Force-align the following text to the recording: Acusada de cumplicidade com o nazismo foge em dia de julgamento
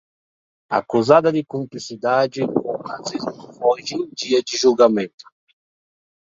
Acusada 0.69 1.31
de 1.31 1.43
cumplicidade 1.45 2.39
com 2.47 2.69
o 2.79 2.81
nazismo 2.81 3.53
foge 3.53 3.93
em 3.95 4.09
dia 4.15 4.41
de 4.41 4.57
julgamento 4.57 5.23